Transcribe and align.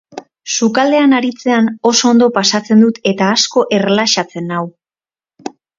Sukaldean 0.55 1.13
aritzean 1.17 1.67
oso 1.91 2.09
ondo 2.13 2.31
pasatzen 2.39 2.83
dut 2.87 2.99
eta 3.15 3.31
asko 3.39 3.67
erlaxatzen 3.81 4.53
nau. 4.55 4.69